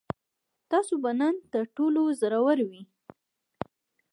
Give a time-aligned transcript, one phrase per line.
[0.71, 2.81] تاسو به نن تر ټولو زړور وئ.